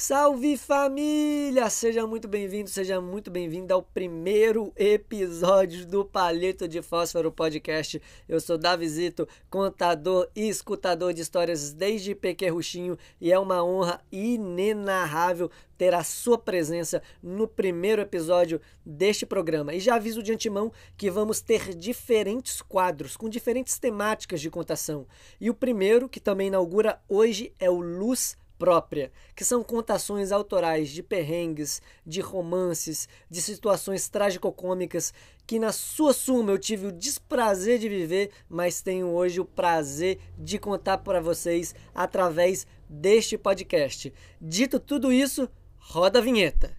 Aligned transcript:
Salve 0.00 0.56
família! 0.56 1.68
Seja 1.68 2.06
muito 2.06 2.28
bem-vindo, 2.28 2.70
seja 2.70 3.00
muito 3.00 3.32
bem-vindo 3.32 3.74
ao 3.74 3.82
primeiro 3.82 4.72
episódio 4.76 5.84
do 5.84 6.04
Palheto 6.04 6.68
de 6.68 6.80
Fósforo 6.80 7.32
Podcast. 7.32 8.00
Eu 8.28 8.38
sou 8.40 8.56
Davizito, 8.56 9.26
contador 9.50 10.28
e 10.36 10.48
escutador 10.48 11.12
de 11.12 11.22
histórias 11.22 11.72
desde 11.72 12.14
pequerruchinho 12.14 12.96
e 13.20 13.32
é 13.32 13.38
uma 13.40 13.64
honra 13.64 14.00
inenarrável 14.12 15.50
ter 15.76 15.92
a 15.92 16.04
sua 16.04 16.38
presença 16.38 17.02
no 17.20 17.48
primeiro 17.48 18.00
episódio 18.00 18.60
deste 18.86 19.26
programa. 19.26 19.74
E 19.74 19.80
já 19.80 19.96
aviso 19.96 20.22
de 20.22 20.32
antemão 20.32 20.72
que 20.96 21.10
vamos 21.10 21.40
ter 21.40 21.74
diferentes 21.74 22.62
quadros 22.62 23.16
com 23.16 23.28
diferentes 23.28 23.80
temáticas 23.80 24.40
de 24.40 24.48
contação. 24.48 25.08
E 25.40 25.50
o 25.50 25.54
primeiro, 25.54 26.08
que 26.08 26.20
também 26.20 26.46
inaugura 26.46 27.02
hoje, 27.08 27.52
é 27.58 27.68
o 27.68 27.80
Luz 27.80 28.36
própria, 28.58 29.10
que 29.34 29.44
são 29.44 29.62
contações 29.62 30.32
autorais 30.32 30.90
de 30.90 31.02
perrengues, 31.02 31.80
de 32.04 32.20
romances, 32.20 33.08
de 33.30 33.40
situações 33.40 34.08
tragicocômicas 34.08 35.14
que 35.46 35.58
na 35.58 35.72
sua 35.72 36.12
suma 36.12 36.50
eu 36.50 36.58
tive 36.58 36.88
o 36.88 36.92
desprazer 36.92 37.78
de 37.78 37.88
viver, 37.88 38.30
mas 38.50 38.82
tenho 38.82 39.06
hoje 39.08 39.40
o 39.40 39.46
prazer 39.46 40.18
de 40.38 40.58
contar 40.58 40.98
para 40.98 41.22
vocês 41.22 41.74
através 41.94 42.66
deste 42.86 43.38
podcast. 43.38 44.12
Dito 44.38 44.78
tudo 44.78 45.10
isso, 45.10 45.48
roda 45.78 46.18
a 46.18 46.22
vinheta. 46.22 46.76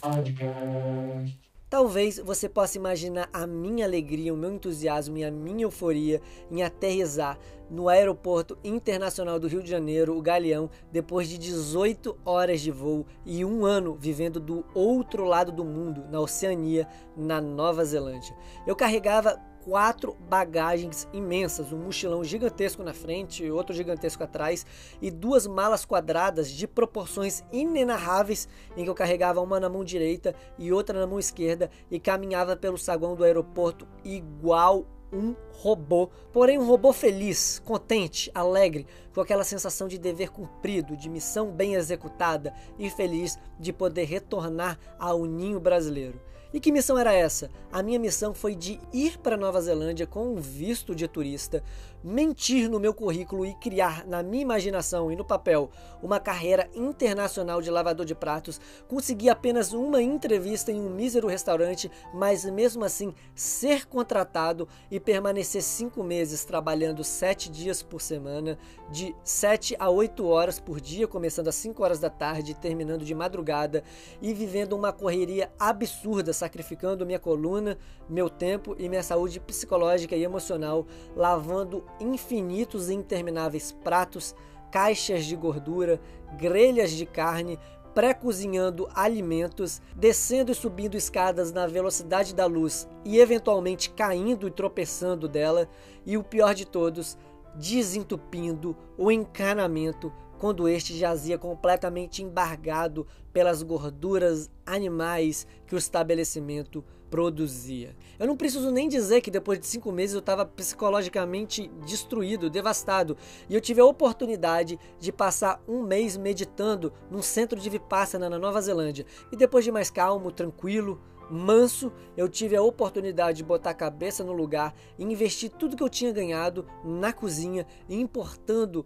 Podcast. 0.00 1.45
Talvez 1.68 2.20
você 2.20 2.48
possa 2.48 2.78
imaginar 2.78 3.28
a 3.32 3.44
minha 3.44 3.84
alegria, 3.84 4.32
o 4.32 4.36
meu 4.36 4.52
entusiasmo 4.52 5.18
e 5.18 5.24
a 5.24 5.32
minha 5.32 5.64
euforia 5.64 6.22
em 6.48 6.62
aterrizar 6.62 7.36
no 7.68 7.88
Aeroporto 7.88 8.56
Internacional 8.62 9.40
do 9.40 9.48
Rio 9.48 9.60
de 9.60 9.68
Janeiro, 9.68 10.16
o 10.16 10.22
Galeão, 10.22 10.70
depois 10.92 11.28
de 11.28 11.36
18 11.36 12.16
horas 12.24 12.60
de 12.60 12.70
voo 12.70 13.04
e 13.24 13.44
um 13.44 13.64
ano 13.64 13.96
vivendo 13.98 14.38
do 14.38 14.64
outro 14.74 15.24
lado 15.24 15.50
do 15.50 15.64
mundo, 15.64 16.04
na 16.08 16.20
Oceania, 16.20 16.86
na 17.16 17.40
Nova 17.40 17.84
Zelândia. 17.84 18.36
Eu 18.64 18.76
carregava 18.76 19.36
quatro 19.66 20.16
bagagens 20.28 21.08
imensas, 21.12 21.72
um 21.72 21.78
mochilão 21.78 22.22
gigantesco 22.22 22.84
na 22.84 22.94
frente, 22.94 23.50
outro 23.50 23.74
gigantesco 23.74 24.22
atrás 24.22 24.64
e 25.02 25.10
duas 25.10 25.44
malas 25.44 25.84
quadradas 25.84 26.48
de 26.52 26.68
proporções 26.68 27.42
inenarráveis 27.52 28.48
em 28.76 28.84
que 28.84 28.90
eu 28.90 28.94
carregava 28.94 29.40
uma 29.40 29.58
na 29.58 29.68
mão 29.68 29.82
direita 29.82 30.36
e 30.56 30.72
outra 30.72 31.00
na 31.00 31.06
mão 31.06 31.18
esquerda 31.18 31.68
e 31.90 31.98
caminhava 31.98 32.56
pelo 32.56 32.78
saguão 32.78 33.16
do 33.16 33.24
aeroporto 33.24 33.88
igual 34.04 34.86
um 35.12 35.34
robô, 35.50 36.10
porém 36.32 36.58
um 36.58 36.66
robô 36.66 36.92
feliz, 36.92 37.60
contente, 37.64 38.30
alegre, 38.32 38.86
com 39.12 39.20
aquela 39.20 39.42
sensação 39.42 39.88
de 39.88 39.98
dever 39.98 40.30
cumprido, 40.30 40.96
de 40.96 41.08
missão 41.08 41.50
bem 41.50 41.74
executada 41.74 42.54
e 42.78 42.88
feliz 42.88 43.36
de 43.58 43.72
poder 43.72 44.04
retornar 44.04 44.78
ao 44.96 45.24
ninho 45.24 45.58
brasileiro. 45.58 46.20
E 46.52 46.60
que 46.60 46.72
missão 46.72 46.96
era 46.96 47.12
essa? 47.12 47.50
A 47.72 47.82
minha 47.82 47.98
missão 47.98 48.32
foi 48.32 48.54
de 48.54 48.80
ir 48.92 49.18
para 49.18 49.36
Nova 49.36 49.60
Zelândia 49.60 50.06
com 50.06 50.34
um 50.34 50.36
visto 50.36 50.94
de 50.94 51.06
turista, 51.08 51.62
mentir 52.02 52.70
no 52.70 52.78
meu 52.78 52.94
currículo 52.94 53.44
e 53.44 53.52
criar 53.54 54.06
na 54.06 54.22
minha 54.22 54.42
imaginação 54.42 55.10
e 55.10 55.16
no 55.16 55.24
papel 55.24 55.70
uma 56.00 56.20
carreira 56.20 56.70
internacional 56.72 57.60
de 57.60 57.68
lavador 57.68 58.06
de 58.06 58.14
pratos, 58.14 58.60
conseguir 58.86 59.28
apenas 59.28 59.72
uma 59.72 60.00
entrevista 60.00 60.70
em 60.70 60.80
um 60.80 60.88
mísero 60.88 61.26
restaurante, 61.26 61.90
mas 62.14 62.44
mesmo 62.44 62.84
assim 62.84 63.12
ser 63.34 63.86
contratado 63.86 64.68
e 64.88 65.00
permanecer 65.00 65.62
cinco 65.62 66.04
meses 66.04 66.44
trabalhando 66.44 67.02
sete 67.02 67.50
dias 67.50 67.82
por 67.82 68.00
semana, 68.00 68.56
de 68.88 69.14
sete 69.24 69.74
a 69.78 69.90
oito 69.90 70.26
horas 70.26 70.60
por 70.60 70.80
dia, 70.80 71.08
começando 71.08 71.48
às 71.48 71.56
cinco 71.56 71.82
horas 71.82 71.98
da 71.98 72.08
tarde 72.08 72.52
e 72.52 72.54
terminando 72.54 73.04
de 73.04 73.14
madrugada, 73.14 73.82
e 74.22 74.32
vivendo 74.32 74.74
uma 74.74 74.92
correria 74.92 75.50
absurda, 75.58 76.32
sacrificando 76.36 77.04
minha 77.04 77.18
coluna, 77.18 77.76
meu 78.08 78.30
tempo 78.30 78.76
e 78.78 78.88
minha 78.88 79.02
saúde 79.02 79.40
psicológica 79.40 80.14
e 80.14 80.22
emocional, 80.22 80.86
lavando 81.16 81.84
infinitos 81.98 82.88
e 82.88 82.94
intermináveis 82.94 83.72
pratos, 83.72 84.34
caixas 84.70 85.24
de 85.24 85.34
gordura, 85.34 86.00
grelhas 86.38 86.90
de 86.90 87.06
carne, 87.06 87.58
pré-cozinhando 87.94 88.88
alimentos, 88.94 89.80
descendo 89.96 90.52
e 90.52 90.54
subindo 90.54 90.96
escadas 90.96 91.50
na 91.50 91.66
velocidade 91.66 92.34
da 92.34 92.44
luz 92.44 92.86
e 93.04 93.18
eventualmente 93.18 93.88
caindo 93.88 94.46
e 94.46 94.50
tropeçando 94.50 95.26
dela, 95.26 95.66
e 96.04 96.18
o 96.18 96.22
pior 96.22 96.54
de 96.54 96.66
todos, 96.66 97.16
desentupindo 97.54 98.76
o 98.98 99.10
encanamento 99.10 100.12
quando 100.38 100.68
este 100.68 100.96
jazia 100.96 101.38
completamente 101.38 102.22
embargado 102.22 103.06
pelas 103.32 103.62
gorduras 103.62 104.50
animais 104.64 105.46
que 105.66 105.74
o 105.74 105.78
estabelecimento 105.78 106.84
produzia. 107.10 107.96
Eu 108.18 108.26
não 108.26 108.36
preciso 108.36 108.70
nem 108.70 108.88
dizer 108.88 109.20
que 109.20 109.30
depois 109.30 109.58
de 109.60 109.66
cinco 109.66 109.92
meses 109.92 110.14
eu 110.14 110.20
estava 110.20 110.44
psicologicamente 110.44 111.70
destruído, 111.86 112.50
devastado, 112.50 113.16
e 113.48 113.54
eu 113.54 113.60
tive 113.60 113.80
a 113.80 113.84
oportunidade 113.84 114.78
de 114.98 115.12
passar 115.12 115.62
um 115.68 115.82
mês 115.82 116.16
meditando 116.16 116.92
num 117.10 117.22
centro 117.22 117.58
de 117.60 117.70
Vipassana 117.70 118.28
na 118.28 118.38
Nova 118.38 118.60
Zelândia. 118.60 119.06
E 119.30 119.36
depois 119.36 119.64
de 119.64 119.72
mais 119.72 119.90
calmo, 119.90 120.32
tranquilo, 120.32 121.00
manso, 121.30 121.92
eu 122.16 122.28
tive 122.28 122.56
a 122.56 122.62
oportunidade 122.62 123.38
de 123.38 123.44
botar 123.44 123.70
a 123.70 123.74
cabeça 123.74 124.24
no 124.24 124.32
lugar 124.32 124.74
e 124.98 125.04
investir 125.04 125.50
tudo 125.50 125.76
que 125.76 125.82
eu 125.82 125.88
tinha 125.88 126.12
ganhado 126.12 126.66
na 126.84 127.12
cozinha, 127.12 127.66
importando 127.88 128.84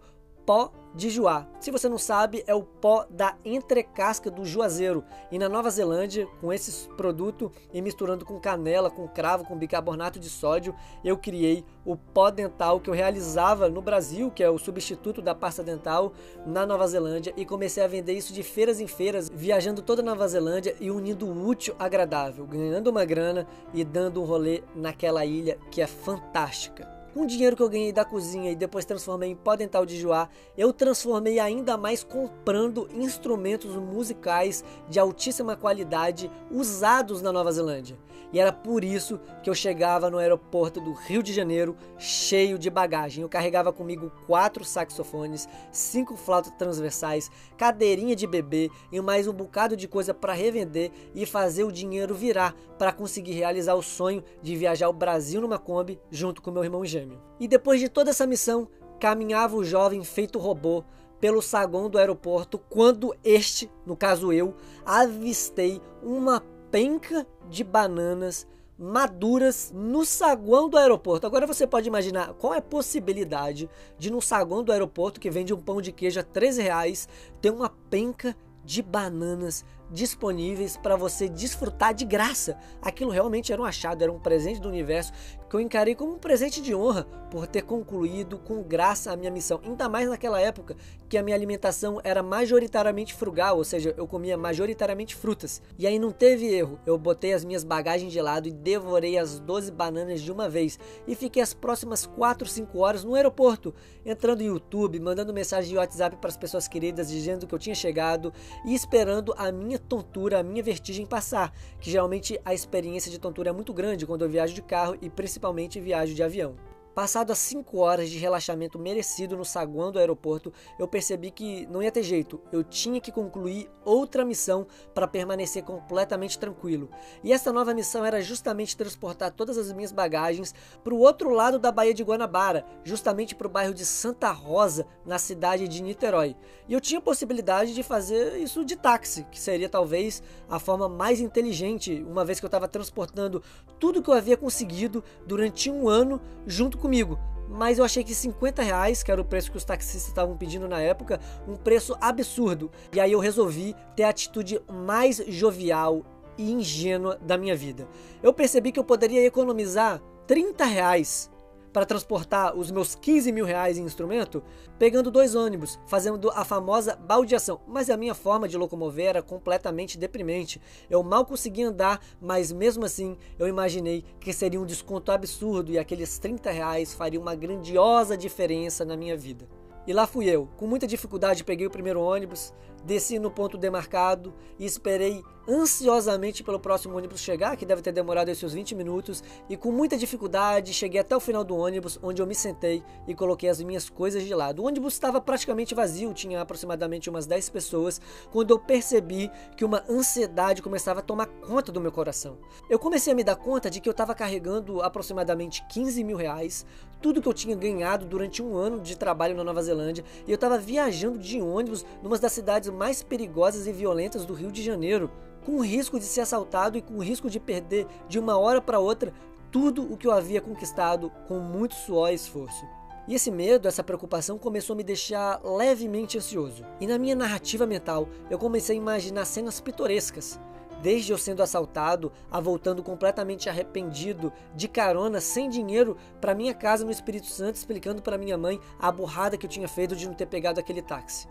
pó 0.51 0.69
de 0.93 1.09
juá. 1.09 1.47
Se 1.61 1.71
você 1.71 1.87
não 1.87 1.97
sabe, 1.97 2.43
é 2.45 2.53
o 2.53 2.61
pó 2.61 3.05
da 3.09 3.37
entrecasca 3.45 4.29
do 4.29 4.43
juazeiro. 4.43 5.01
E 5.31 5.39
na 5.39 5.47
Nova 5.47 5.69
Zelândia, 5.69 6.27
com 6.41 6.51
esse 6.51 6.89
produto 6.89 7.49
e 7.73 7.81
misturando 7.81 8.25
com 8.25 8.37
canela, 8.37 8.91
com 8.91 9.07
cravo, 9.07 9.45
com 9.45 9.57
bicarbonato 9.57 10.19
de 10.19 10.29
sódio, 10.29 10.75
eu 11.05 11.17
criei 11.17 11.63
o 11.85 11.95
pó 11.95 12.29
dental 12.29 12.81
que 12.81 12.89
eu 12.89 12.93
realizava 12.93 13.69
no 13.69 13.81
Brasil, 13.81 14.29
que 14.29 14.43
é 14.43 14.49
o 14.49 14.57
substituto 14.57 15.21
da 15.21 15.33
pasta 15.33 15.63
dental 15.63 16.11
na 16.45 16.65
Nova 16.65 16.85
Zelândia, 16.85 17.33
e 17.37 17.45
comecei 17.45 17.81
a 17.81 17.87
vender 17.87 18.11
isso 18.11 18.33
de 18.33 18.43
feiras 18.43 18.81
em 18.81 18.87
feiras, 18.87 19.31
viajando 19.33 19.81
toda 19.81 20.01
a 20.01 20.05
Nova 20.05 20.27
Zelândia 20.27 20.75
e 20.81 20.91
unindo 20.91 21.25
o 21.25 21.47
útil 21.47 21.73
agradável, 21.79 22.45
ganhando 22.45 22.89
uma 22.89 23.05
grana 23.05 23.47
e 23.73 23.85
dando 23.85 24.21
um 24.21 24.25
rolê 24.25 24.61
naquela 24.75 25.25
ilha 25.25 25.57
que 25.71 25.81
é 25.81 25.87
fantástica. 25.87 27.00
Com 27.13 27.23
o 27.23 27.27
dinheiro 27.27 27.57
que 27.57 27.61
eu 27.61 27.69
ganhei 27.69 27.91
da 27.91 28.05
cozinha 28.05 28.51
e 28.51 28.55
depois 28.55 28.85
transformei 28.85 29.31
em 29.31 29.35
pó 29.35 29.57
dental 29.57 29.85
de 29.85 29.99
joá, 29.99 30.29
eu 30.57 30.71
transformei 30.71 31.39
ainda 31.39 31.75
mais 31.75 32.05
comprando 32.05 32.87
instrumentos 32.93 33.75
musicais 33.75 34.63
de 34.87 34.97
altíssima 34.97 35.57
qualidade 35.57 36.31
usados 36.49 37.21
na 37.21 37.33
Nova 37.33 37.51
Zelândia. 37.51 37.97
E 38.33 38.39
era 38.39 38.53
por 38.53 38.81
isso 38.83 39.19
que 39.43 39.49
eu 39.49 39.53
chegava 39.53 40.09
no 40.09 40.17
aeroporto 40.17 40.79
do 40.79 40.93
Rio 40.93 41.21
de 41.21 41.33
Janeiro 41.33 41.75
cheio 41.97 42.57
de 42.57 42.69
bagagem. 42.69 43.23
Eu 43.23 43.29
carregava 43.29 43.73
comigo 43.73 44.09
quatro 44.25 44.63
saxofones, 44.63 45.49
cinco 45.69 46.15
flautas 46.15 46.53
transversais, 46.57 47.29
cadeirinha 47.57 48.15
de 48.15 48.25
bebê 48.25 48.71
e 48.89 49.01
mais 49.01 49.27
um 49.27 49.33
bocado 49.33 49.75
de 49.75 49.87
coisa 49.87 50.13
para 50.13 50.31
revender 50.31 50.91
e 51.13 51.25
fazer 51.25 51.65
o 51.65 51.71
dinheiro 51.71 52.15
virar 52.15 52.55
para 52.77 52.93
conseguir 52.93 53.33
realizar 53.33 53.75
o 53.75 53.83
sonho 53.83 54.23
de 54.41 54.55
viajar 54.55 54.87
o 54.87 54.93
Brasil 54.93 55.41
numa 55.41 55.59
Kombi 55.59 55.99
junto 56.09 56.41
com 56.41 56.51
meu 56.51 56.63
irmão 56.63 56.85
gêmeo. 56.85 57.00
E 57.39 57.47
depois 57.47 57.79
de 57.79 57.89
toda 57.89 58.09
essa 58.09 58.27
missão, 58.27 58.67
caminhava 58.99 59.55
o 59.55 59.63
jovem 59.63 60.03
feito 60.03 60.39
robô 60.39 60.83
pelo 61.19 61.41
saguão 61.41 61.89
do 61.89 61.97
aeroporto 61.97 62.57
quando 62.57 63.15
este, 63.23 63.69
no 63.85 63.95
caso 63.95 64.33
eu, 64.33 64.55
avistei 64.85 65.81
uma 66.01 66.43
penca 66.71 67.27
de 67.49 67.63
bananas 67.63 68.47
maduras 68.77 69.71
no 69.75 70.03
saguão 70.03 70.67
do 70.67 70.77
aeroporto. 70.77 71.27
Agora 71.27 71.45
você 71.45 71.67
pode 71.67 71.87
imaginar 71.87 72.33
qual 72.33 72.55
é 72.55 72.57
a 72.57 72.61
possibilidade 72.63 73.69
de 73.99 74.09
no 74.09 74.19
saguão 74.19 74.63
do 74.63 74.71
aeroporto 74.71 75.19
que 75.19 75.29
vende 75.29 75.53
um 75.53 75.61
pão 75.61 75.79
de 75.79 75.91
queijo 75.91 76.19
a 76.19 76.23
13 76.23 76.63
reais 76.63 77.07
ter 77.39 77.51
uma 77.51 77.69
penca 77.69 78.35
de 78.65 78.81
bananas 78.81 79.63
disponíveis 79.91 80.77
para 80.77 80.95
você 80.95 81.27
desfrutar 81.27 81.93
de 81.93 82.05
graça. 82.05 82.57
Aquilo 82.81 83.11
realmente 83.11 83.53
era 83.53 83.61
um 83.61 83.65
achado, 83.65 84.01
era 84.01 84.11
um 84.11 84.19
presente 84.19 84.61
do 84.61 84.69
universo 84.69 85.11
que 85.51 85.57
eu 85.57 85.59
encarei 85.59 85.93
como 85.93 86.13
um 86.13 86.17
presente 86.17 86.61
de 86.61 86.73
honra 86.73 87.05
por 87.29 87.45
ter 87.45 87.63
concluído 87.63 88.37
com 88.37 88.63
graça 88.63 89.11
a 89.11 89.17
minha 89.17 89.29
missão. 89.29 89.59
Ainda 89.65 89.89
mais 89.89 90.07
naquela 90.07 90.39
época 90.39 90.77
que 91.09 91.17
a 91.17 91.23
minha 91.23 91.35
alimentação 91.35 91.99
era 92.05 92.23
majoritariamente 92.23 93.13
frugal, 93.13 93.57
ou 93.57 93.63
seja, 93.65 93.93
eu 93.97 94.07
comia 94.07 94.37
majoritariamente 94.37 95.13
frutas. 95.13 95.61
E 95.77 95.85
aí 95.85 95.99
não 95.99 96.11
teve 96.11 96.45
erro, 96.45 96.79
eu 96.85 96.97
botei 96.97 97.33
as 97.33 97.43
minhas 97.43 97.65
bagagens 97.65 98.13
de 98.13 98.21
lado 98.21 98.47
e 98.47 98.51
devorei 98.51 99.17
as 99.17 99.41
12 99.41 99.71
bananas 99.73 100.21
de 100.21 100.31
uma 100.31 100.47
vez 100.47 100.79
e 101.05 101.15
fiquei 101.15 101.41
as 101.41 101.53
próximas 101.53 102.05
4, 102.05 102.47
5 102.47 102.79
horas 102.79 103.03
no 103.03 103.15
aeroporto, 103.15 103.73
entrando 104.05 104.39
no 104.39 104.45
YouTube, 104.45 105.01
mandando 105.01 105.33
mensagem 105.33 105.69
de 105.69 105.77
WhatsApp 105.77 106.15
para 106.15 106.29
as 106.29 106.37
pessoas 106.37 106.65
queridas 106.65 107.09
dizendo 107.09 107.45
que 107.45 107.53
eu 107.53 107.59
tinha 107.59 107.75
chegado 107.75 108.31
e 108.65 108.73
esperando 108.73 109.33
a 109.37 109.51
minha 109.51 109.77
tontura, 109.77 110.39
a 110.39 110.43
minha 110.43 110.63
vertigem 110.63 111.05
passar, 111.05 111.53
que 111.81 111.91
geralmente 111.91 112.39
a 112.45 112.53
experiência 112.53 113.11
de 113.11 113.19
tontura 113.19 113.49
é 113.49 113.53
muito 113.53 113.73
grande 113.73 114.05
quando 114.05 114.23
eu 114.23 114.29
viajo 114.29 114.53
de 114.53 114.61
carro 114.61 114.97
e 115.01 115.09
principalmente 115.09 115.40
viajo 115.81 116.13
de 116.13 116.23
avião. 116.23 116.55
Passado 116.93 117.31
as 117.31 117.37
5 117.39 117.77
horas 117.77 118.09
de 118.09 118.17
relaxamento 118.17 118.77
merecido 118.77 119.37
no 119.37 119.45
saguão 119.45 119.93
do 119.93 119.99
aeroporto, 119.99 120.51
eu 120.77 120.85
percebi 120.87 121.31
que 121.31 121.65
não 121.67 121.81
ia 121.81 121.91
ter 121.91 122.03
jeito. 122.03 122.41
Eu 122.51 122.65
tinha 122.65 122.99
que 122.99 123.13
concluir 123.13 123.69
outra 123.85 124.25
missão 124.25 124.67
para 124.93 125.07
permanecer 125.07 125.63
completamente 125.63 126.37
tranquilo. 126.37 126.89
E 127.23 127.31
essa 127.31 127.53
nova 127.53 127.73
missão 127.73 128.03
era 128.03 128.21
justamente 128.21 128.75
transportar 128.75 129.31
todas 129.31 129.57
as 129.57 129.71
minhas 129.71 129.93
bagagens 129.93 130.53
para 130.83 130.93
o 130.93 130.99
outro 130.99 131.29
lado 131.29 131.57
da 131.57 131.71
Baía 131.71 131.93
de 131.93 132.03
Guanabara, 132.03 132.65
justamente 132.83 133.35
para 133.35 133.47
o 133.47 133.49
bairro 133.49 133.73
de 133.73 133.85
Santa 133.85 134.29
Rosa, 134.31 134.85
na 135.05 135.17
cidade 135.17 135.69
de 135.69 135.81
Niterói. 135.81 136.35
E 136.67 136.73
eu 136.73 136.81
tinha 136.81 136.99
a 136.99 137.01
possibilidade 137.01 137.73
de 137.73 137.83
fazer 137.83 138.37
isso 138.37 138.65
de 138.65 138.75
táxi, 138.75 139.25
que 139.31 139.39
seria 139.39 139.69
talvez 139.69 140.21
a 140.49 140.59
forma 140.59 140.89
mais 140.89 141.21
inteligente, 141.21 142.03
uma 142.05 142.25
vez 142.25 142.39
que 142.39 142.45
eu 142.45 142.49
estava 142.49 142.67
transportando 142.67 143.41
tudo 143.79 144.01
que 144.01 144.09
eu 144.09 144.13
havia 144.13 144.35
conseguido 144.35 145.03
durante 145.25 145.69
um 145.71 145.87
ano 145.87 146.21
junto 146.45 146.80
comigo. 146.81 147.17
Mas 147.47 147.77
eu 147.77 147.85
achei 147.85 148.03
que 148.03 148.13
50 148.13 148.61
reais, 148.61 149.03
que 149.03 149.11
era 149.11 149.21
o 149.21 149.25
preço 149.25 149.51
que 149.51 149.57
os 149.57 149.63
taxistas 149.63 150.07
estavam 150.07 150.35
pedindo 150.37 150.67
na 150.67 150.79
época, 150.81 151.19
um 151.47 151.55
preço 151.55 151.95
absurdo. 152.01 152.71
E 152.93 152.99
aí 152.99 153.11
eu 153.11 153.19
resolvi 153.19 153.75
ter 153.95 154.03
a 154.03 154.09
atitude 154.09 154.61
mais 154.69 155.21
jovial 155.27 156.05
e 156.37 156.51
ingênua 156.51 157.17
da 157.21 157.37
minha 157.37 157.55
vida. 157.55 157.87
Eu 158.21 158.33
percebi 158.33 158.71
que 158.71 158.79
eu 158.79 158.83
poderia 158.83 159.25
economizar 159.25 160.01
30 160.27 160.65
reais 160.65 161.30
para 161.71 161.85
transportar 161.85 162.55
os 162.55 162.71
meus 162.71 162.95
15 162.95 163.31
mil 163.31 163.45
reais 163.45 163.77
em 163.77 163.83
instrumento, 163.83 164.43
pegando 164.77 165.11
dois 165.11 165.35
ônibus, 165.35 165.79
fazendo 165.87 166.29
a 166.31 166.43
famosa 166.43 166.95
baldeação. 166.95 167.61
Mas 167.67 167.89
a 167.89 167.97
minha 167.97 168.13
forma 168.13 168.47
de 168.47 168.57
locomover 168.57 169.07
era 169.07 169.21
completamente 169.21 169.97
deprimente. 169.97 170.61
Eu 170.89 171.03
mal 171.03 171.25
conseguia 171.25 171.67
andar, 171.67 172.01
mas 172.19 172.51
mesmo 172.51 172.85
assim 172.85 173.17
eu 173.39 173.47
imaginei 173.47 174.03
que 174.19 174.33
seria 174.33 174.59
um 174.59 174.65
desconto 174.65 175.11
absurdo 175.11 175.71
e 175.71 175.79
aqueles 175.79 176.17
30 176.17 176.51
reais 176.51 176.93
fariam 176.93 177.21
uma 177.21 177.35
grandiosa 177.35 178.17
diferença 178.17 178.83
na 178.83 178.97
minha 178.97 179.15
vida. 179.15 179.47
E 179.87 179.93
lá 179.93 180.05
fui 180.05 180.25
eu. 180.29 180.47
Com 180.57 180.67
muita 180.67 180.85
dificuldade 180.85 181.43
peguei 181.43 181.65
o 181.65 181.71
primeiro 181.71 181.99
ônibus, 181.99 182.53
desci 182.85 183.19
no 183.19 183.31
ponto 183.31 183.57
demarcado 183.57 184.33
e 184.57 184.65
esperei 184.65 185.23
ansiosamente 185.47 186.43
pelo 186.43 186.59
próximo 186.59 186.95
ônibus 186.95 187.19
chegar, 187.19 187.57
que 187.57 187.65
deve 187.65 187.81
ter 187.81 187.91
demorado 187.91 188.29
esses 188.29 188.39
seus 188.39 188.53
20 188.53 188.75
minutos, 188.75 189.23
e 189.49 189.57
com 189.57 189.71
muita 189.71 189.97
dificuldade 189.97 190.73
cheguei 190.73 191.01
até 191.01 191.15
o 191.15 191.19
final 191.19 191.43
do 191.43 191.55
ônibus, 191.55 191.99
onde 192.01 192.21
eu 192.21 192.27
me 192.27 192.35
sentei 192.35 192.83
e 193.07 193.15
coloquei 193.15 193.49
as 193.49 193.61
minhas 193.61 193.89
coisas 193.89 194.23
de 194.23 194.33
lado. 194.33 194.61
O 194.61 194.67
ônibus 194.67 194.93
estava 194.93 195.19
praticamente 195.19 195.73
vazio, 195.73 196.13
tinha 196.13 196.41
aproximadamente 196.41 197.09
umas 197.09 197.25
10 197.25 197.49
pessoas, 197.49 197.99
quando 198.31 198.51
eu 198.51 198.59
percebi 198.59 199.31
que 199.57 199.65
uma 199.65 199.83
ansiedade 199.89 200.61
começava 200.61 200.99
a 200.99 201.03
tomar 201.03 201.25
conta 201.25 201.71
do 201.71 201.81
meu 201.81 201.91
coração. 201.91 202.37
Eu 202.69 202.79
comecei 202.79 203.11
a 203.11 203.15
me 203.15 203.23
dar 203.23 203.35
conta 203.35 203.69
de 203.69 203.79
que 203.79 203.89
eu 203.89 203.91
estava 203.91 204.13
carregando 204.13 204.81
aproximadamente 204.81 205.65
15 205.67 206.03
mil 206.03 206.17
reais, 206.17 206.65
tudo 207.01 207.21
que 207.21 207.27
eu 207.27 207.33
tinha 207.33 207.55
ganhado 207.55 208.05
durante 208.05 208.43
um 208.43 208.55
ano 208.55 208.79
de 208.79 208.95
trabalho 208.95 209.35
na 209.35 209.43
Nova 209.43 209.61
Zelândia, 209.63 210.05
e 210.27 210.31
eu 210.31 210.35
estava 210.35 210.57
viajando 210.57 211.17
de 211.17 211.41
ônibus 211.41 211.83
numa 212.03 212.17
das 212.17 212.31
cidades 212.31 212.69
mais 212.71 213.03
perigosas 213.03 213.67
e 213.67 213.71
violentas 213.71 214.25
do 214.25 214.33
Rio 214.33 214.51
de 214.51 214.63
Janeiro 214.63 215.11
com 215.45 215.53
o 215.53 215.63
risco 215.63 215.99
de 215.99 216.05
ser 216.05 216.21
assaltado 216.21 216.77
e 216.77 216.81
com 216.81 216.95
o 216.95 217.03
risco 217.03 217.29
de 217.29 217.39
perder 217.39 217.87
de 218.07 218.19
uma 218.19 218.37
hora 218.37 218.61
para 218.61 218.79
outra 218.79 219.13
tudo 219.51 219.91
o 219.91 219.97
que 219.97 220.07
eu 220.07 220.11
havia 220.11 220.39
conquistado 220.39 221.11
com 221.27 221.39
muito 221.39 221.75
suor 221.75 222.11
e 222.11 222.15
esforço. 222.15 222.65
E 223.07 223.15
esse 223.15 223.29
medo, 223.29 223.67
essa 223.67 223.83
preocupação 223.83 224.37
começou 224.37 224.73
a 224.73 224.77
me 224.77 224.83
deixar 224.83 225.41
levemente 225.43 226.17
ansioso. 226.17 226.63
E 226.79 226.87
na 226.87 226.97
minha 226.97 227.15
narrativa 227.15 227.65
mental, 227.65 228.07
eu 228.29 228.37
comecei 228.37 228.75
a 228.75 228.79
imaginar 228.79 229.25
cenas 229.25 229.59
pitorescas. 229.59 230.39
Desde 230.81 231.11
eu 231.11 231.17
sendo 231.17 231.43
assaltado, 231.43 232.11
a 232.31 232.39
voltando 232.39 232.81
completamente 232.81 233.49
arrependido, 233.49 234.31
de 234.55 234.67
carona, 234.67 235.19
sem 235.19 235.49
dinheiro, 235.49 235.97
para 236.19 236.33
minha 236.33 236.53
casa 236.53 236.85
no 236.85 236.91
Espírito 236.91 237.27
Santo, 237.27 237.55
explicando 237.55 238.01
para 238.01 238.17
minha 238.17 238.37
mãe 238.37 238.59
a 238.79 238.91
burrada 238.91 239.37
que 239.37 239.45
eu 239.45 239.49
tinha 239.49 239.67
feito 239.67 239.95
de 239.95 240.07
não 240.07 240.13
ter 240.13 240.27
pegado 240.27 240.59
aquele 240.59 240.81
táxi. 240.81 241.27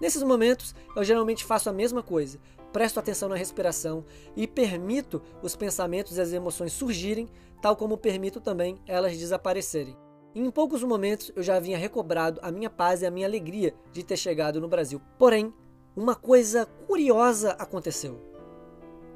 Nesses 0.00 0.22
momentos, 0.22 0.74
eu 0.96 1.04
geralmente 1.04 1.44
faço 1.44 1.70
a 1.70 1.72
mesma 1.72 2.02
coisa 2.02 2.38
presto 2.74 2.98
atenção 2.98 3.28
na 3.28 3.36
respiração 3.36 4.04
e 4.34 4.48
permito 4.48 5.22
os 5.40 5.54
pensamentos 5.54 6.16
e 6.16 6.20
as 6.20 6.32
emoções 6.32 6.72
surgirem, 6.72 7.28
tal 7.62 7.76
como 7.76 7.96
permito 7.96 8.40
também 8.40 8.80
elas 8.84 9.16
desaparecerem. 9.16 9.96
em 10.34 10.50
poucos 10.50 10.82
momentos 10.82 11.30
eu 11.36 11.42
já 11.44 11.54
havia 11.54 11.78
recobrado 11.78 12.40
a 12.42 12.50
minha 12.50 12.68
paz 12.68 13.00
e 13.00 13.06
a 13.06 13.10
minha 13.12 13.28
alegria 13.28 13.72
de 13.92 14.02
ter 14.02 14.16
chegado 14.16 14.60
no 14.60 14.66
Brasil. 14.66 15.00
Porém, 15.16 15.54
uma 15.94 16.16
coisa 16.16 16.66
curiosa 16.88 17.52
aconteceu. 17.52 18.20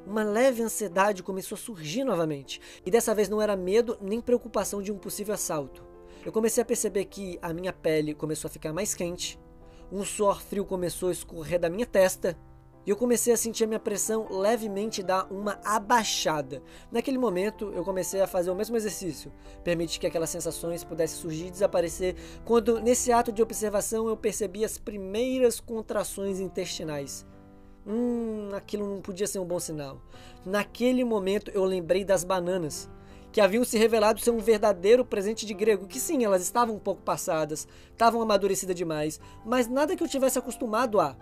Uma 0.07 0.23
leve 0.23 0.63
ansiedade 0.63 1.21
começou 1.21 1.57
a 1.57 1.59
surgir 1.59 2.05
novamente, 2.05 2.61
e 2.85 2.89
dessa 2.89 3.13
vez 3.13 3.27
não 3.27 3.41
era 3.41 3.57
medo 3.57 3.97
nem 4.01 4.21
preocupação 4.21 4.81
de 4.81 4.89
um 4.89 4.97
possível 4.97 5.33
assalto. 5.33 5.83
Eu 6.25 6.31
comecei 6.31 6.61
a 6.61 6.65
perceber 6.65 7.03
que 7.05 7.37
a 7.41 7.53
minha 7.53 7.73
pele 7.73 8.13
começou 8.13 8.47
a 8.47 8.51
ficar 8.51 8.71
mais 8.71 8.95
quente, 8.95 9.37
um 9.91 10.03
suor 10.03 10.41
frio 10.41 10.65
começou 10.65 11.09
a 11.09 11.11
escorrer 11.11 11.59
da 11.59 11.69
minha 11.69 11.85
testa 11.85 12.37
e 12.85 12.89
eu 12.89 12.95
comecei 12.95 13.33
a 13.33 13.37
sentir 13.37 13.65
a 13.65 13.67
minha 13.67 13.79
pressão 13.79 14.27
levemente 14.29 15.03
dar 15.03 15.31
uma 15.31 15.59
abaixada. 15.63 16.63
Naquele 16.91 17.17
momento, 17.17 17.71
eu 17.75 17.83
comecei 17.83 18.21
a 18.21 18.27
fazer 18.27 18.49
o 18.49 18.55
mesmo 18.55 18.75
exercício, 18.75 19.31
permitir 19.63 19.99
que 19.99 20.07
aquelas 20.07 20.29
sensações 20.29 20.83
pudessem 20.83 21.19
surgir 21.19 21.47
e 21.47 21.51
desaparecer, 21.51 22.15
quando 22.45 22.79
nesse 22.79 23.11
ato 23.11 23.31
de 23.31 23.41
observação 23.41 24.07
eu 24.07 24.17
percebi 24.17 24.63
as 24.63 24.77
primeiras 24.77 25.59
contrações 25.59 26.39
intestinais. 26.39 27.27
Hum, 27.85 28.49
aquilo 28.53 28.87
não 28.87 29.01
podia 29.01 29.27
ser 29.27 29.39
um 29.39 29.45
bom 29.45 29.59
sinal. 29.59 30.01
Naquele 30.45 31.03
momento 31.03 31.51
eu 31.51 31.65
lembrei 31.65 32.05
das 32.05 32.23
bananas, 32.23 32.89
que 33.31 33.41
haviam 33.41 33.63
se 33.63 33.77
revelado 33.77 34.19
ser 34.19 34.31
um 34.31 34.39
verdadeiro 34.39 35.05
presente 35.05 35.45
de 35.45 35.53
grego, 35.53 35.87
que 35.87 35.99
sim, 35.99 36.23
elas 36.23 36.41
estavam 36.41 36.75
um 36.75 36.79
pouco 36.79 37.01
passadas, 37.01 37.67
estavam 37.91 38.21
amadurecidas 38.21 38.75
demais, 38.75 39.19
mas 39.45 39.67
nada 39.67 39.95
que 39.95 40.03
eu 40.03 40.07
tivesse 40.07 40.39
acostumado 40.39 40.99
a. 40.99 41.15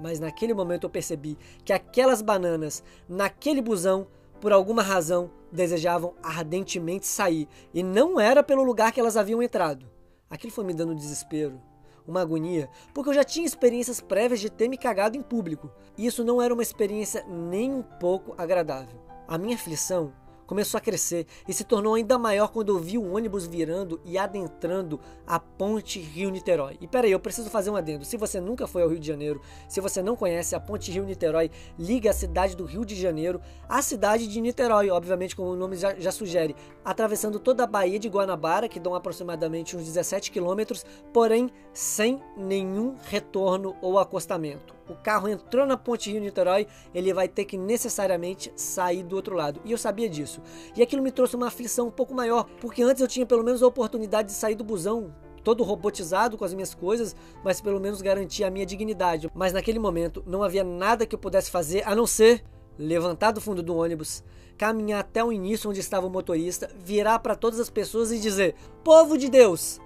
Mas 0.00 0.18
naquele 0.18 0.52
momento 0.52 0.84
eu 0.84 0.90
percebi 0.90 1.38
que 1.64 1.72
aquelas 1.72 2.20
bananas, 2.20 2.82
naquele 3.08 3.60
busão, 3.60 4.08
por 4.40 4.52
alguma 4.52 4.82
razão, 4.82 5.30
desejavam 5.52 6.14
ardentemente 6.22 7.06
sair. 7.06 7.48
E 7.72 7.82
não 7.82 8.18
era 8.18 8.42
pelo 8.42 8.64
lugar 8.64 8.92
que 8.92 8.98
elas 8.98 9.16
haviam 9.16 9.42
entrado. 9.42 9.86
Aquilo 10.28 10.52
foi 10.52 10.64
me 10.64 10.74
dando 10.74 10.96
desespero, 10.96 11.62
uma 12.06 12.20
agonia, 12.20 12.68
porque 12.92 13.10
eu 13.10 13.14
já 13.14 13.22
tinha 13.22 13.46
experiências 13.46 14.00
prévias 14.00 14.40
de 14.40 14.50
ter 14.50 14.68
me 14.68 14.76
cagado 14.76 15.16
em 15.16 15.22
público. 15.22 15.70
E 15.96 16.06
isso 16.06 16.24
não 16.24 16.42
era 16.42 16.52
uma 16.52 16.62
experiência 16.62 17.24
nem 17.28 17.72
um 17.72 17.82
pouco 17.82 18.34
agradável. 18.36 19.00
A 19.28 19.38
minha 19.38 19.54
aflição 19.54 20.12
começou 20.46 20.78
a 20.78 20.80
crescer 20.80 21.26
e 21.48 21.52
se 21.52 21.64
tornou 21.64 21.94
ainda 21.94 22.18
maior 22.18 22.48
quando 22.48 22.70
eu 22.70 22.78
vi 22.78 22.98
o 22.98 23.14
ônibus 23.14 23.46
virando 23.46 24.00
e 24.04 24.18
adentrando 24.18 25.00
a 25.26 25.38
ponte 25.38 25.98
Rio-Niterói. 25.98 26.76
E 26.80 26.86
peraí, 26.86 27.12
eu 27.12 27.20
preciso 27.20 27.50
fazer 27.50 27.70
um 27.70 27.76
adendo. 27.76 28.04
Se 28.04 28.16
você 28.16 28.40
nunca 28.40 28.66
foi 28.66 28.82
ao 28.82 28.88
Rio 28.88 28.98
de 28.98 29.06
Janeiro, 29.06 29.40
se 29.68 29.80
você 29.80 30.02
não 30.02 30.16
conhece, 30.16 30.54
a 30.54 30.60
ponte 30.60 30.90
Rio-Niterói 30.90 31.50
liga 31.78 32.10
a 32.10 32.14
cidade 32.14 32.56
do 32.56 32.64
Rio 32.64 32.84
de 32.84 32.94
Janeiro 32.94 33.40
à 33.68 33.82
cidade 33.82 34.26
de 34.26 34.40
Niterói, 34.40 34.90
obviamente, 34.90 35.34
como 35.34 35.50
o 35.50 35.56
nome 35.56 35.76
já, 35.76 35.94
já 35.94 36.12
sugere, 36.12 36.54
atravessando 36.84 37.38
toda 37.38 37.64
a 37.64 37.66
Baía 37.66 37.98
de 37.98 38.08
Guanabara, 38.08 38.68
que 38.68 38.80
dão 38.80 38.94
aproximadamente 38.94 39.76
uns 39.76 39.84
17 39.84 40.30
quilômetros, 40.30 40.84
porém 41.12 41.50
sem 41.72 42.20
nenhum 42.36 42.94
retorno 43.08 43.76
ou 43.80 43.98
acostamento 43.98 44.74
o 44.88 44.94
carro 44.94 45.28
entrou 45.28 45.66
na 45.66 45.76
ponte 45.76 46.10
Rio-Niterói, 46.10 46.66
ele 46.94 47.12
vai 47.12 47.28
ter 47.28 47.44
que 47.44 47.56
necessariamente 47.56 48.52
sair 48.56 49.02
do 49.02 49.16
outro 49.16 49.34
lado. 49.34 49.60
E 49.64 49.72
eu 49.72 49.78
sabia 49.78 50.08
disso. 50.08 50.42
E 50.76 50.82
aquilo 50.82 51.02
me 51.02 51.10
trouxe 51.10 51.36
uma 51.36 51.48
aflição 51.48 51.88
um 51.88 51.90
pouco 51.90 52.14
maior, 52.14 52.46
porque 52.60 52.82
antes 52.82 53.00
eu 53.00 53.08
tinha 53.08 53.26
pelo 53.26 53.44
menos 53.44 53.62
a 53.62 53.66
oportunidade 53.66 54.28
de 54.28 54.34
sair 54.34 54.54
do 54.54 54.64
busão 54.64 55.14
todo 55.44 55.62
robotizado 55.62 56.38
com 56.38 56.44
as 56.44 56.54
minhas 56.54 56.74
coisas, 56.74 57.14
mas 57.44 57.60
pelo 57.60 57.78
menos 57.78 58.00
garantia 58.00 58.46
a 58.46 58.50
minha 58.50 58.64
dignidade. 58.64 59.30
Mas 59.34 59.52
naquele 59.52 59.78
momento 59.78 60.24
não 60.26 60.42
havia 60.42 60.64
nada 60.64 61.06
que 61.06 61.14
eu 61.14 61.18
pudesse 61.18 61.50
fazer 61.50 61.86
a 61.86 61.94
não 61.94 62.06
ser 62.06 62.42
levantar 62.78 63.30
do 63.30 63.40
fundo 63.40 63.62
do 63.62 63.76
ônibus, 63.76 64.24
caminhar 64.56 65.00
até 65.00 65.22
o 65.22 65.30
início 65.30 65.70
onde 65.70 65.80
estava 65.80 66.06
o 66.06 66.10
motorista, 66.10 66.70
virar 66.82 67.18
para 67.18 67.36
todas 67.36 67.60
as 67.60 67.70
pessoas 67.70 68.10
e 68.10 68.18
dizer: 68.18 68.54
Povo 68.82 69.16
de 69.16 69.28
Deus, 69.28 69.80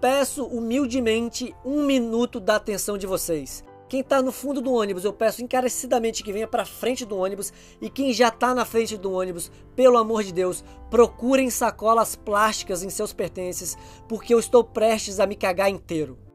peço 0.00 0.44
humildemente 0.44 1.54
um 1.64 1.84
minuto 1.84 2.40
da 2.40 2.56
atenção 2.56 2.98
de 2.98 3.06
vocês. 3.06 3.64
Quem 3.88 4.00
está 4.00 4.20
no 4.20 4.32
fundo 4.32 4.60
do 4.60 4.72
ônibus, 4.72 5.04
eu 5.04 5.12
peço 5.12 5.42
encarecidamente 5.42 6.24
que 6.24 6.32
venha 6.32 6.48
para 6.48 6.64
frente 6.64 7.04
do 7.04 7.16
ônibus. 7.16 7.52
E 7.80 7.88
quem 7.88 8.12
já 8.12 8.28
está 8.28 8.52
na 8.52 8.64
frente 8.64 8.96
do 8.96 9.12
ônibus, 9.12 9.50
pelo 9.76 9.96
amor 9.96 10.24
de 10.24 10.32
Deus, 10.32 10.64
procurem 10.90 11.50
sacolas 11.50 12.16
plásticas 12.16 12.82
em 12.82 12.90
seus 12.90 13.12
pertences, 13.12 13.76
porque 14.08 14.34
eu 14.34 14.40
estou 14.40 14.64
prestes 14.64 15.20
a 15.20 15.26
me 15.26 15.36
cagar 15.36 15.70
inteiro. 15.70 16.25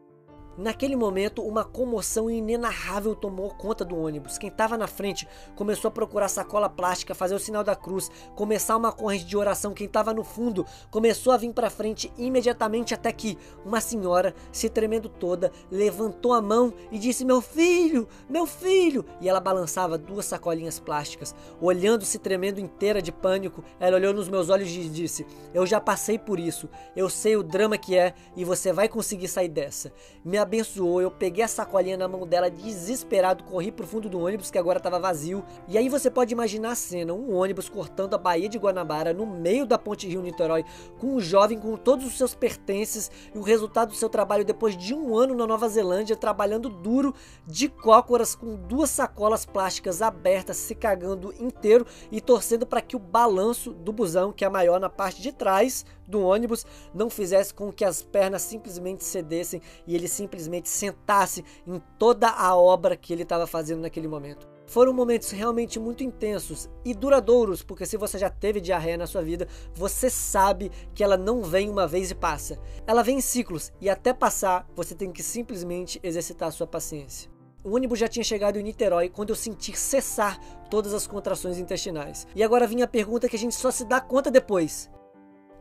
Naquele 0.61 0.95
momento, 0.95 1.41
uma 1.41 1.65
comoção 1.65 2.29
inenarrável 2.29 3.15
tomou 3.15 3.49
conta 3.49 3.83
do 3.83 3.97
ônibus. 3.97 4.37
Quem 4.37 4.47
estava 4.47 4.77
na 4.77 4.85
frente 4.85 5.27
começou 5.55 5.89
a 5.89 5.91
procurar 5.91 6.27
sacola 6.27 6.69
plástica, 6.69 7.15
fazer 7.15 7.33
o 7.33 7.39
sinal 7.39 7.63
da 7.63 7.75
cruz, 7.75 8.11
começar 8.35 8.77
uma 8.77 8.91
corrente 8.91 9.25
de 9.25 9.35
oração. 9.35 9.73
Quem 9.73 9.87
estava 9.87 10.13
no 10.13 10.23
fundo 10.23 10.63
começou 10.91 11.33
a 11.33 11.37
vir 11.37 11.51
para 11.51 11.71
frente 11.71 12.13
imediatamente 12.15 12.93
até 12.93 13.11
que 13.11 13.39
uma 13.65 13.81
senhora, 13.81 14.35
se 14.51 14.69
tremendo 14.69 15.09
toda, 15.09 15.51
levantou 15.71 16.31
a 16.31 16.41
mão 16.43 16.71
e 16.91 16.99
disse: 16.99 17.25
"Meu 17.25 17.41
filho, 17.41 18.07
meu 18.29 18.45
filho!" 18.45 19.03
E 19.19 19.27
ela 19.27 19.39
balançava 19.39 19.97
duas 19.97 20.25
sacolinhas 20.27 20.79
plásticas, 20.79 21.33
olhando 21.59 22.05
se 22.05 22.19
tremendo 22.19 22.59
inteira 22.59 23.01
de 23.01 23.11
pânico. 23.11 23.63
Ela 23.79 23.97
olhou 23.97 24.13
nos 24.13 24.29
meus 24.29 24.47
olhos 24.47 24.69
e 24.69 24.87
disse: 24.87 25.25
"Eu 25.55 25.65
já 25.65 25.81
passei 25.81 26.19
por 26.19 26.39
isso. 26.39 26.69
Eu 26.95 27.09
sei 27.09 27.35
o 27.35 27.41
drama 27.41 27.79
que 27.79 27.97
é 27.97 28.13
e 28.35 28.45
você 28.45 28.71
vai 28.71 28.87
conseguir 28.87 29.27
sair 29.27 29.49
dessa." 29.49 29.91
Me 30.23 30.37
abençoou. 30.51 31.01
Eu 31.01 31.09
peguei 31.09 31.43
a 31.43 31.47
sacolinha 31.47 31.95
na 31.95 32.09
mão 32.09 32.27
dela, 32.27 32.51
desesperado, 32.51 33.45
corri 33.45 33.71
pro 33.71 33.87
fundo 33.87 34.09
do 34.09 34.19
ônibus 34.19 34.51
que 34.51 34.57
agora 34.57 34.77
estava 34.77 34.99
vazio. 34.99 35.43
E 35.67 35.77
aí 35.77 35.87
você 35.87 36.11
pode 36.11 36.33
imaginar 36.33 36.71
a 36.71 36.75
cena: 36.75 37.13
um 37.13 37.33
ônibus 37.33 37.69
cortando 37.69 38.13
a 38.13 38.17
Baía 38.17 38.49
de 38.49 38.57
Guanabara 38.57 39.13
no 39.13 39.25
meio 39.25 39.65
da 39.65 39.77
ponte 39.77 40.07
Rio-Niterói, 40.07 40.65
com 40.99 41.15
um 41.15 41.19
jovem 41.21 41.57
com 41.57 41.77
todos 41.77 42.05
os 42.05 42.17
seus 42.17 42.35
pertences 42.35 43.09
e 43.33 43.37
o 43.37 43.41
resultado 43.41 43.89
do 43.89 43.95
seu 43.95 44.09
trabalho 44.09 44.43
depois 44.43 44.75
de 44.75 44.93
um 44.93 45.15
ano 45.15 45.33
na 45.33 45.47
Nova 45.47 45.69
Zelândia, 45.69 46.17
trabalhando 46.17 46.67
duro 46.67 47.15
de 47.47 47.69
cócoras 47.69 48.35
com 48.35 48.55
duas 48.55 48.89
sacolas 48.89 49.45
plásticas 49.45 50.01
abertas, 50.01 50.57
se 50.57 50.75
cagando 50.75 51.33
inteiro 51.39 51.85
e 52.11 52.19
torcendo 52.19 52.65
para 52.65 52.81
que 52.81 52.95
o 52.95 52.99
balanço 52.99 53.71
do 53.71 53.93
busão, 53.93 54.33
que 54.33 54.43
é 54.43 54.49
maior 54.49 54.79
na 54.79 54.89
parte 54.89 55.21
de 55.21 55.31
trás 55.31 55.85
do 56.05 56.21
ônibus, 56.21 56.65
não 56.93 57.09
fizesse 57.09 57.53
com 57.53 57.71
que 57.71 57.85
as 57.85 58.01
pernas 58.01 58.41
simplesmente 58.41 59.03
cedessem 59.03 59.61
e 59.87 59.95
ele 59.95 60.09
simplesmente 60.09 60.30
sentasse 60.69 61.43
em 61.67 61.81
toda 61.97 62.29
a 62.29 62.55
obra 62.55 62.95
que 62.95 63.11
ele 63.11 63.23
estava 63.23 63.47
fazendo 63.47 63.81
naquele 63.81 64.07
momento. 64.07 64.47
Foram 64.71 64.93
momentos 64.93 65.31
realmente 65.31 65.79
muito 65.79 66.01
intensos 66.01 66.69
e 66.85 66.93
duradouros, 66.93 67.61
porque 67.61 67.85
se 67.85 67.97
você 67.97 68.17
já 68.17 68.29
teve 68.29 68.61
diarreia 68.61 68.97
na 68.97 69.05
sua 69.05 69.21
vida, 69.21 69.45
você 69.73 70.09
sabe 70.09 70.71
que 70.93 71.03
ela 71.03 71.17
não 71.17 71.43
vem 71.43 71.69
uma 71.69 71.85
vez 71.85 72.09
e 72.09 72.15
passa. 72.15 72.57
Ela 72.87 73.03
vem 73.03 73.17
em 73.17 73.21
ciclos 73.21 73.73
e 73.81 73.89
até 73.89 74.13
passar, 74.13 74.65
você 74.73 74.95
tem 74.95 75.11
que 75.11 75.21
simplesmente 75.21 75.99
exercitar 76.01 76.47
a 76.47 76.51
sua 76.51 76.65
paciência. 76.65 77.29
O 77.63 77.75
ônibus 77.75 77.99
já 77.99 78.07
tinha 78.07 78.23
chegado 78.23 78.57
em 78.57 78.63
Niterói 78.63 79.09
quando 79.09 79.31
eu 79.31 79.35
senti 79.35 79.77
cessar 79.77 80.39
todas 80.69 80.93
as 80.93 81.05
contrações 81.05 81.59
intestinais. 81.59 82.25
E 82.33 82.41
agora 82.41 82.65
vinha 82.65 82.85
a 82.85 82.87
pergunta 82.87 83.27
que 83.27 83.35
a 83.35 83.39
gente 83.39 83.55
só 83.55 83.69
se 83.71 83.83
dá 83.83 83.99
conta 83.99 84.31
depois: 84.31 84.89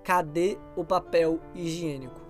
cadê 0.04 0.56
o 0.76 0.84
papel 0.84 1.40
higiênico? 1.52 2.29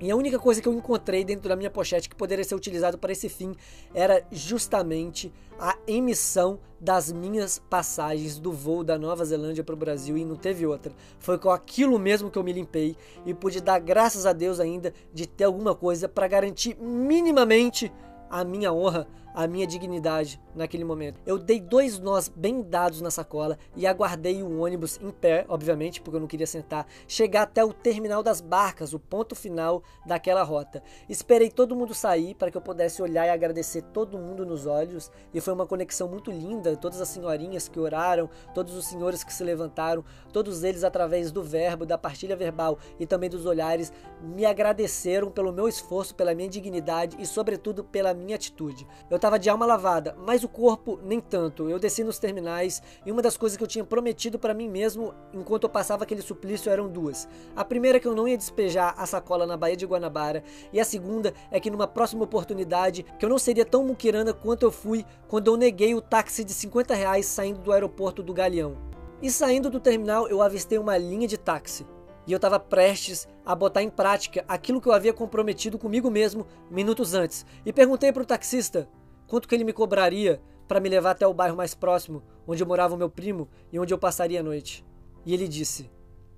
E 0.00 0.10
a 0.10 0.16
única 0.16 0.38
coisa 0.38 0.62
que 0.62 0.68
eu 0.68 0.72
encontrei 0.72 1.22
dentro 1.22 1.46
da 1.48 1.54
minha 1.54 1.70
pochete 1.70 2.08
que 2.08 2.16
poderia 2.16 2.42
ser 2.42 2.54
utilizado 2.54 2.96
para 2.96 3.12
esse 3.12 3.28
fim 3.28 3.54
era 3.92 4.26
justamente 4.32 5.30
a 5.58 5.76
emissão 5.86 6.58
das 6.80 7.12
minhas 7.12 7.58
passagens 7.58 8.38
do 8.38 8.50
voo 8.50 8.82
da 8.82 8.98
Nova 8.98 9.22
Zelândia 9.26 9.62
para 9.62 9.74
o 9.74 9.78
Brasil 9.78 10.16
e 10.16 10.24
não 10.24 10.36
teve 10.36 10.66
outra. 10.66 10.90
Foi 11.18 11.36
com 11.36 11.50
aquilo 11.50 11.98
mesmo 11.98 12.30
que 12.30 12.38
eu 12.38 12.42
me 12.42 12.52
limpei 12.52 12.96
e 13.26 13.34
pude 13.34 13.60
dar 13.60 13.78
graças 13.78 14.24
a 14.24 14.32
Deus 14.32 14.58
ainda 14.58 14.94
de 15.12 15.26
ter 15.26 15.44
alguma 15.44 15.74
coisa 15.74 16.08
para 16.08 16.26
garantir 16.26 16.78
minimamente 16.80 17.92
a 18.30 18.42
minha 18.42 18.72
honra, 18.72 19.06
a 19.34 19.46
minha 19.46 19.66
dignidade 19.66 20.40
naquele 20.54 20.84
momento. 20.84 21.20
Eu 21.24 21.38
dei 21.38 21.60
dois 21.60 21.98
nós 21.98 22.28
bem 22.28 22.62
dados 22.62 23.00
na 23.00 23.10
sacola 23.10 23.58
e 23.76 23.86
aguardei 23.86 24.42
o 24.42 24.60
ônibus 24.60 24.98
em 25.02 25.10
pé, 25.10 25.44
obviamente, 25.48 26.00
porque 26.00 26.16
eu 26.16 26.20
não 26.20 26.26
queria 26.26 26.46
sentar, 26.46 26.86
chegar 27.06 27.42
até 27.42 27.64
o 27.64 27.72
terminal 27.72 28.22
das 28.22 28.40
barcas, 28.40 28.92
o 28.92 28.98
ponto 28.98 29.34
final 29.34 29.82
daquela 30.06 30.42
rota. 30.42 30.82
Esperei 31.08 31.50
todo 31.50 31.76
mundo 31.76 31.94
sair 31.94 32.34
para 32.34 32.50
que 32.50 32.56
eu 32.56 32.62
pudesse 32.62 33.02
olhar 33.02 33.26
e 33.26 33.30
agradecer 33.30 33.82
todo 33.82 34.18
mundo 34.18 34.44
nos 34.44 34.66
olhos, 34.66 35.10
e 35.32 35.40
foi 35.40 35.54
uma 35.54 35.66
conexão 35.66 36.08
muito 36.08 36.30
linda, 36.30 36.76
todas 36.76 37.00
as 37.00 37.08
senhorinhas 37.08 37.68
que 37.68 37.78
oraram, 37.78 38.28
todos 38.54 38.74
os 38.74 38.86
senhores 38.86 39.22
que 39.22 39.32
se 39.32 39.44
levantaram, 39.44 40.04
todos 40.32 40.64
eles 40.64 40.84
através 40.84 41.30
do 41.30 41.42
verbo, 41.42 41.86
da 41.86 41.98
partilha 41.98 42.36
verbal 42.36 42.78
e 42.98 43.06
também 43.06 43.30
dos 43.30 43.46
olhares, 43.46 43.92
me 44.20 44.44
agradeceram 44.44 45.30
pelo 45.30 45.52
meu 45.52 45.68
esforço, 45.68 46.14
pela 46.14 46.34
minha 46.34 46.48
dignidade 46.48 47.16
e 47.18 47.26
sobretudo 47.26 47.84
pela 47.84 48.14
minha 48.14 48.36
atitude. 48.36 48.86
Eu 49.10 49.16
estava 49.20 49.38
de 49.38 49.50
alma 49.50 49.66
lavada, 49.66 50.16
mas 50.26 50.42
o 50.42 50.48
corpo 50.48 50.98
nem 51.04 51.20
tanto. 51.20 51.68
Eu 51.68 51.78
desci 51.78 52.02
nos 52.02 52.18
terminais 52.18 52.82
e 53.04 53.12
uma 53.12 53.20
das 53.20 53.36
coisas 53.36 53.56
que 53.56 53.62
eu 53.62 53.68
tinha 53.68 53.84
prometido 53.84 54.38
para 54.38 54.54
mim 54.54 54.66
mesmo 54.66 55.14
enquanto 55.32 55.64
eu 55.64 55.68
passava 55.68 56.04
aquele 56.04 56.22
suplício 56.22 56.72
eram 56.72 56.88
duas. 56.88 57.28
A 57.54 57.62
primeira 57.62 57.98
é 57.98 58.00
que 58.00 58.08
eu 58.08 58.14
não 58.14 58.26
ia 58.26 58.38
despejar 58.38 58.94
a 58.96 59.04
sacola 59.04 59.46
na 59.46 59.58
Baía 59.58 59.76
de 59.76 59.84
Guanabara 59.84 60.42
e 60.72 60.80
a 60.80 60.84
segunda 60.84 61.34
é 61.50 61.60
que 61.60 61.70
numa 61.70 61.86
próxima 61.86 62.24
oportunidade 62.24 63.04
que 63.18 63.24
eu 63.24 63.28
não 63.28 63.38
seria 63.38 63.64
tão 63.64 63.84
muquirana 63.84 64.32
quanto 64.32 64.62
eu 64.62 64.72
fui 64.72 65.04
quando 65.28 65.48
eu 65.48 65.56
neguei 65.56 65.94
o 65.94 66.00
táxi 66.00 66.42
de 66.42 66.54
50 66.54 66.94
reais 66.94 67.26
saindo 67.26 67.60
do 67.60 67.72
aeroporto 67.72 68.22
do 68.22 68.32
Galeão. 68.32 68.78
E 69.20 69.30
saindo 69.30 69.68
do 69.68 69.78
terminal 69.78 70.28
eu 70.28 70.40
avistei 70.40 70.78
uma 70.78 70.96
linha 70.96 71.28
de 71.28 71.36
táxi. 71.36 71.86
E 72.26 72.32
eu 72.32 72.36
estava 72.36 72.58
prestes 72.58 73.28
a 73.44 73.54
botar 73.54 73.82
em 73.82 73.90
prática 73.90 74.44
aquilo 74.48 74.80
que 74.80 74.88
eu 74.88 74.92
havia 74.92 75.12
comprometido 75.12 75.78
comigo 75.78 76.10
mesmo 76.10 76.46
minutos 76.70 77.12
antes. 77.12 77.44
E 77.66 77.72
perguntei 77.72 78.12
para 78.12 78.22
o 78.22 78.26
taxista 78.26 78.88
quanto 79.30 79.46
que 79.46 79.54
ele 79.54 79.62
me 79.62 79.72
cobraria 79.72 80.42
para 80.66 80.80
me 80.80 80.88
levar 80.88 81.12
até 81.12 81.24
o 81.24 81.32
bairro 81.32 81.56
mais 81.56 81.72
próximo, 81.72 82.20
onde 82.48 82.64
morava 82.64 82.96
o 82.96 82.98
meu 82.98 83.08
primo 83.08 83.48
e 83.72 83.78
onde 83.78 83.94
eu 83.94 83.98
passaria 83.98 84.40
a 84.40 84.42
noite. 84.42 84.84
E 85.24 85.32
ele 85.32 85.46
disse: 85.46 85.88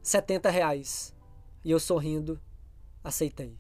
70 0.03 0.51
reais. 0.51 1.15
E 1.65 1.71
eu 1.71 1.81
sorrindo, 1.81 2.39
aceitei. 3.03 3.57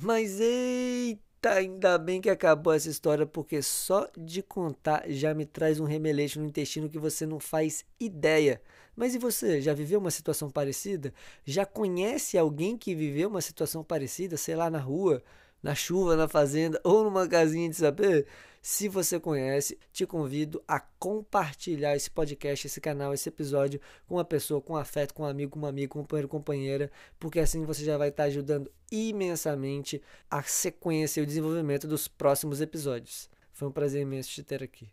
Mas 0.00 0.38
eita, 0.40 1.50
ainda 1.50 1.98
bem 1.98 2.20
que 2.20 2.30
acabou 2.30 2.72
essa 2.72 2.88
história, 2.88 3.26
porque 3.26 3.60
só 3.62 4.08
de 4.16 4.42
contar 4.42 5.04
já 5.08 5.34
me 5.34 5.44
traz 5.44 5.80
um 5.80 5.84
remeleixo 5.84 6.38
no 6.38 6.46
intestino 6.46 6.88
que 6.88 6.98
você 6.98 7.26
não 7.26 7.40
faz 7.40 7.84
ideia. 7.98 8.62
Mas 9.00 9.14
e 9.14 9.18
você, 9.18 9.62
já 9.62 9.72
viveu 9.72 9.98
uma 9.98 10.10
situação 10.10 10.50
parecida? 10.50 11.14
Já 11.42 11.64
conhece 11.64 12.36
alguém 12.36 12.76
que 12.76 12.94
viveu 12.94 13.30
uma 13.30 13.40
situação 13.40 13.82
parecida, 13.82 14.36
sei 14.36 14.54
lá, 14.54 14.68
na 14.68 14.78
rua, 14.78 15.22
na 15.62 15.74
chuva, 15.74 16.16
na 16.16 16.28
fazenda 16.28 16.78
ou 16.84 17.02
numa 17.04 17.26
casinha 17.26 17.66
de 17.70 17.76
saber? 17.76 18.26
Se 18.60 18.88
você 18.88 19.18
conhece, 19.18 19.78
te 19.90 20.04
convido 20.04 20.62
a 20.68 20.78
compartilhar 20.78 21.96
esse 21.96 22.10
podcast, 22.10 22.66
esse 22.66 22.78
canal, 22.78 23.14
esse 23.14 23.26
episódio 23.26 23.80
com 24.06 24.16
uma 24.16 24.24
pessoa, 24.24 24.60
com 24.60 24.76
afeto, 24.76 25.14
com 25.14 25.22
um 25.22 25.26
amigo, 25.26 25.52
com 25.52 25.60
um 25.60 25.66
amigo, 25.66 25.94
companheiro, 25.94 26.28
companheira, 26.28 26.92
porque 27.18 27.40
assim 27.40 27.64
você 27.64 27.82
já 27.82 27.96
vai 27.96 28.10
estar 28.10 28.24
ajudando 28.24 28.70
imensamente 28.92 30.02
a 30.30 30.42
sequência 30.42 31.20
e 31.20 31.22
o 31.22 31.26
desenvolvimento 31.26 31.88
dos 31.88 32.06
próximos 32.06 32.60
episódios. 32.60 33.30
Foi 33.50 33.66
um 33.66 33.72
prazer 33.72 34.02
imenso 34.02 34.28
te 34.28 34.42
ter 34.42 34.62
aqui. 34.62 34.90